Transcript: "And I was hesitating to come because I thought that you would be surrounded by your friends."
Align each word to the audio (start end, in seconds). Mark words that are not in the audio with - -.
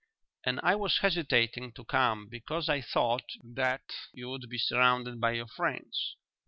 "And 0.43 0.59
I 0.63 0.73
was 0.73 0.97
hesitating 1.01 1.73
to 1.73 1.85
come 1.85 2.27
because 2.27 2.69
I 2.69 2.81
thought 2.81 3.29
that 3.43 3.83
you 4.11 4.31
would 4.31 4.49
be 4.49 4.57
surrounded 4.57 5.19
by 5.21 5.33
your 5.33 5.45
friends." 5.45 6.15